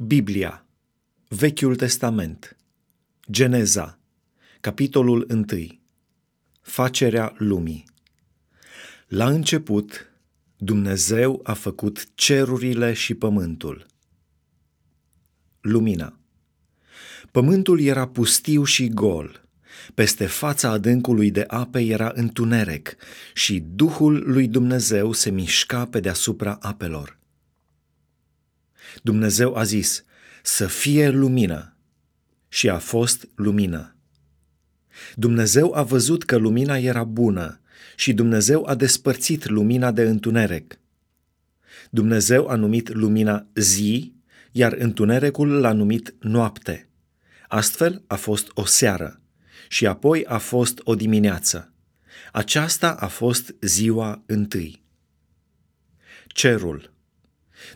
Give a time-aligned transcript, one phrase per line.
[0.00, 0.66] Biblia,
[1.28, 2.56] Vechiul Testament,
[3.30, 3.98] Geneza,
[4.60, 5.44] capitolul 1,
[6.60, 7.84] Facerea lumii.
[9.08, 10.12] La început,
[10.56, 13.86] Dumnezeu a făcut cerurile și pământul.
[15.60, 16.18] Lumina.
[17.30, 19.48] Pământul era pustiu și gol.
[19.94, 22.96] Peste fața adâncului de ape era întuneric
[23.34, 27.18] și Duhul lui Dumnezeu se mișca pe deasupra apelor.
[29.02, 30.04] Dumnezeu a zis,
[30.42, 31.76] să fie lumină
[32.48, 33.96] și a fost lumină.
[35.14, 37.60] Dumnezeu a văzut că lumina era bună
[37.96, 40.78] și Dumnezeu a despărțit lumina de întuneric.
[41.90, 44.14] Dumnezeu a numit lumina zi,
[44.52, 46.88] iar întunericul l-a numit noapte.
[47.48, 49.20] Astfel a fost o seară
[49.68, 51.72] și apoi a fost o dimineață.
[52.32, 54.82] Aceasta a fost ziua întâi.
[56.26, 56.92] Cerul.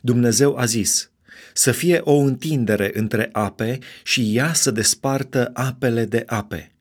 [0.00, 1.10] Dumnezeu a zis,
[1.52, 6.72] să fie o întindere între ape și ea să despartă apele de ape.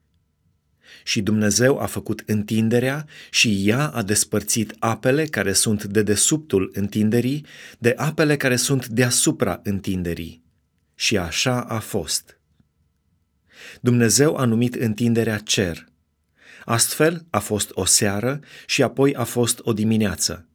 [1.04, 7.46] Și Dumnezeu a făcut întinderea și ea a despărțit apele care sunt de desubtul întinderii
[7.78, 10.44] de apele care sunt deasupra întinderii.
[10.96, 12.40] Și așa a fost.
[13.82, 15.90] Dumnezeu a numit întinderea cer.
[16.66, 20.46] Astfel a fost o seară și apoi a fost o dimineață.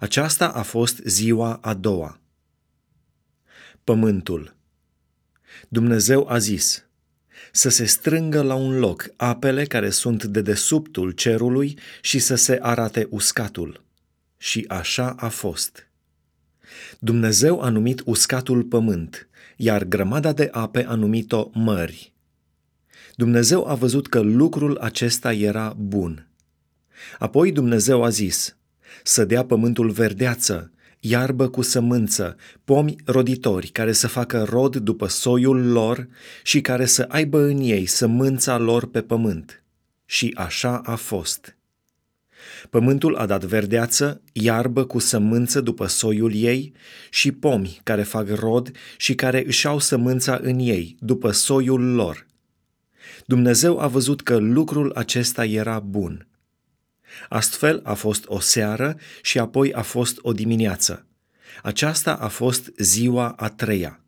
[0.00, 2.20] Aceasta a fost ziua a doua
[3.86, 4.56] pământul.
[5.68, 6.86] Dumnezeu a zis,
[7.52, 12.58] să se strângă la un loc apele care sunt de desubtul cerului și să se
[12.62, 13.84] arate uscatul.
[14.36, 15.88] Și așa a fost.
[16.98, 22.12] Dumnezeu a numit uscatul pământ, iar grămada de ape a numit-o mări.
[23.14, 26.28] Dumnezeu a văzut că lucrul acesta era bun.
[27.18, 28.56] Apoi Dumnezeu a zis,
[29.02, 30.70] să dea pământul verdeață,
[31.08, 36.08] iarbă cu sămânță, pomi roditori care să facă rod după soiul lor
[36.42, 39.62] și care să aibă în ei sămânța lor pe pământ.
[40.04, 41.56] Și așa a fost.
[42.70, 46.72] Pământul a dat verdeață, iarbă cu sămânță după soiul ei
[47.10, 52.26] și pomi care fac rod și care își au sămânța în ei, după soiul lor.
[53.26, 56.26] Dumnezeu a văzut că lucrul acesta era bun.
[57.28, 61.06] Astfel a fost o seară și apoi a fost o dimineață.
[61.62, 64.00] Aceasta a fost ziua a treia.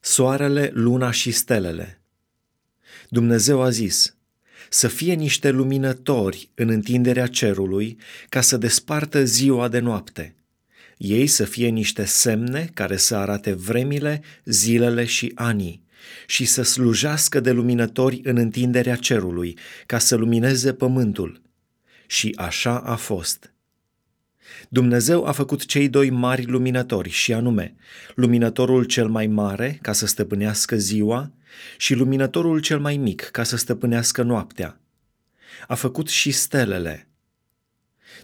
[0.00, 2.00] Soarele, luna și stelele.
[3.08, 4.16] Dumnezeu a zis,
[4.68, 10.34] să fie niște luminători în întinderea cerului ca să despartă ziua de noapte.
[10.96, 15.82] Ei să fie niște semne care să arate vremile, zilele și anii
[16.26, 21.42] și să slujească de luminători în întinderea cerului, ca să lumineze pământul.
[22.06, 23.52] Și așa a fost.
[24.68, 27.74] Dumnezeu a făcut cei doi mari luminători, și anume,
[28.14, 31.32] luminătorul cel mai mare, ca să stăpânească ziua,
[31.76, 34.80] și luminătorul cel mai mic, ca să stăpânească noaptea.
[35.66, 37.08] A făcut și stelele,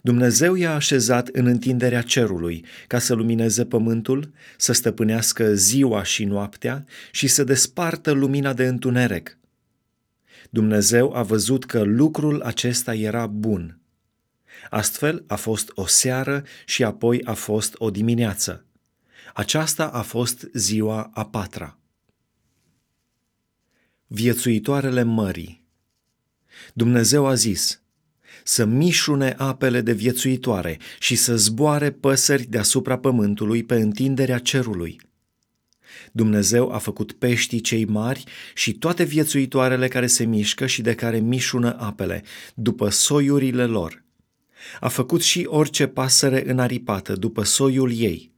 [0.02, 6.84] Dumnezeu i-a așezat în întinderea cerului ca să lumineze pământul, să stăpânească ziua și noaptea
[7.10, 9.38] și să despartă lumina de întuneric.
[10.50, 13.78] Dumnezeu a văzut că lucrul acesta era bun.
[14.70, 18.64] Astfel a fost o seară și apoi a fost o dimineață.
[19.34, 21.78] Aceasta a fost ziua a patra.
[24.06, 25.66] Viețuitoarele mării
[26.74, 27.80] Dumnezeu a zis–
[28.44, 35.00] să mișune apele de viețuitoare și să zboare păsări deasupra pământului pe întinderea cerului.
[36.12, 38.24] Dumnezeu a făcut peștii cei mari
[38.54, 42.22] și toate viețuitoarele care se mișcă și de care mișună apele,
[42.54, 44.04] după soiurile lor.
[44.80, 48.32] A făcut și orice pasăre înaripată, după soiul ei.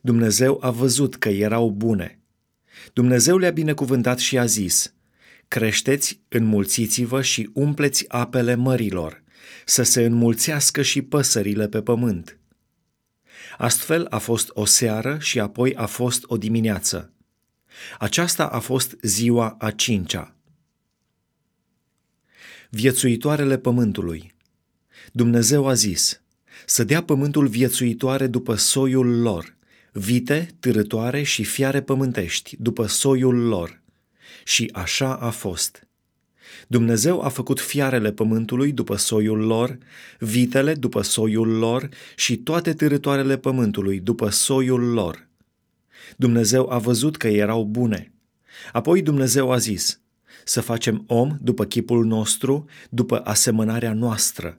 [0.00, 2.18] Dumnezeu a văzut că erau bune.
[2.92, 4.88] Dumnezeu le-a binecuvântat și a zis–
[5.48, 9.22] Creșteți, înmulțiți-vă și umpleți apele mărilor,
[9.64, 12.38] să se înmulțească și păsările pe pământ.
[13.58, 17.12] Astfel a fost o seară și apoi a fost o dimineață.
[17.98, 20.36] Aceasta a fost ziua a cincea.
[22.70, 24.34] Viețuitoarele pământului.
[25.12, 26.22] Dumnezeu a zis,
[26.66, 29.56] să dea pământul viețuitoare după soiul lor,
[29.92, 33.82] vite, târătoare și fiare pământești, după soiul lor–
[34.44, 35.86] și așa a fost.
[36.66, 39.78] Dumnezeu a făcut fiarele pământului după soiul lor,
[40.18, 45.28] vitele după soiul lor și toate târătoarele pământului după soiul lor.
[46.16, 48.12] Dumnezeu a văzut că erau bune.
[48.72, 50.00] Apoi Dumnezeu a zis,
[50.44, 54.58] să facem om după chipul nostru, după asemănarea noastră.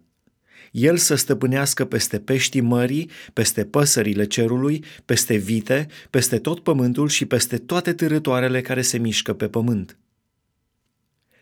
[0.76, 7.26] El să stăpânească peste peștii mării, peste păsările cerului, peste vite, peste tot pământul și
[7.26, 9.98] peste toate târătoarele care se mișcă pe pământ.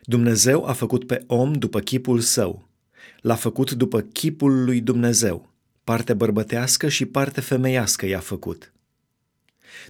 [0.02, 2.68] Dumnezeu a făcut pe om după chipul său.
[3.20, 5.52] L-a făcut după chipul lui Dumnezeu.
[5.84, 8.72] Parte bărbătească și parte femeiască i-a făcut.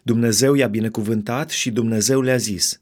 [0.03, 2.81] Dumnezeu i-a binecuvântat și Dumnezeu le-a zis,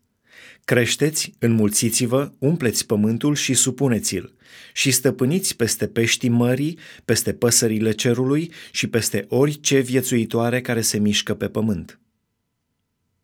[0.65, 4.35] Creșteți, înmulțiți-vă, umpleți pământul și supuneți-l,
[4.73, 11.35] și stăpâniți peste peștii mării, peste păsările cerului și peste orice viețuitoare care se mișcă
[11.35, 12.01] pe pământ.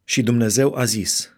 [0.04, 1.32] Și Dumnezeu a zis,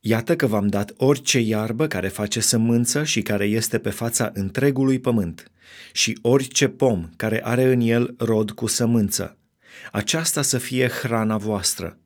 [0.00, 4.98] Iată că v-am dat orice iarbă care face sămânță și care este pe fața întregului
[4.98, 5.50] pământ,
[5.92, 9.38] și orice pom care are în el rod cu sămânță.
[9.92, 11.98] Aceasta să fie hrana voastră.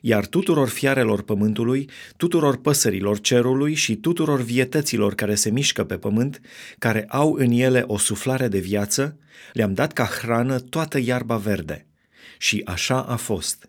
[0.00, 6.40] Iar tuturor fiarelor pământului, tuturor păsărilor cerului și tuturor vietăților care se mișcă pe pământ,
[6.78, 9.18] care au în ele o suflare de viață,
[9.52, 11.86] le-am dat ca hrană toată iarba verde.
[12.38, 13.68] Și așa a fost.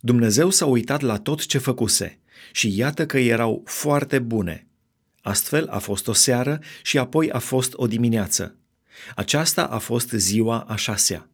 [0.00, 2.18] Dumnezeu s-a uitat la tot ce făcuse
[2.52, 4.66] și iată că erau foarte bune.
[5.20, 8.56] Astfel a fost o seară și apoi a fost o dimineață.
[9.14, 11.28] Aceasta a fost ziua a șasea.